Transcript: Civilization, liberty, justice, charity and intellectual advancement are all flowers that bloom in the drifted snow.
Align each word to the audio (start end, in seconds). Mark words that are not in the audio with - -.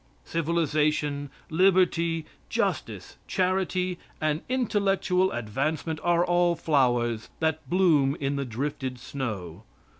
Civilization, 0.25 1.29
liberty, 1.51 2.25
justice, 2.49 3.17
charity 3.27 3.99
and 4.19 4.41
intellectual 4.49 5.31
advancement 5.31 5.99
are 6.01 6.25
all 6.25 6.55
flowers 6.55 7.29
that 7.39 7.69
bloom 7.69 8.17
in 8.19 8.35
the 8.35 8.43
drifted 8.45 8.97
snow. 8.99 9.61